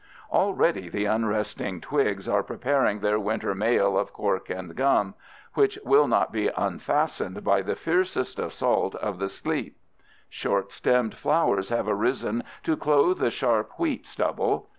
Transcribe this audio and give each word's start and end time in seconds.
Already 0.31 0.89
the 0.89 1.05
unresting 1.05 1.79
twigs 1.79 2.27
are 2.27 2.41
preparing 2.41 3.01
their 3.01 3.19
winter 3.19 3.53
mail 3.53 3.95
of 3.95 4.13
cork 4.13 4.49
and 4.49 4.75
gum, 4.75 5.13
which 5.53 5.77
will 5.85 6.07
not 6.07 6.31
be 6.31 6.47
unfastened 6.57 7.43
by 7.43 7.61
the 7.61 7.75
fiercest 7.75 8.39
assaults 8.39 8.95
of 8.95 9.19
the 9.19 9.29
sleet. 9.29 9.75
Short 10.27 10.71
stemmed 10.71 11.13
flowers 11.13 11.69
have 11.69 11.87
arisen 11.87 12.43
to 12.63 12.75
clothe 12.75 13.19
the 13.19 13.29
sharp 13.29 13.73
wheat 13.79 14.07
stubble. 14.07 14.69